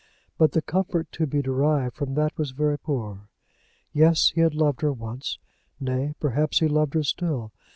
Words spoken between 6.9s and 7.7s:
her still.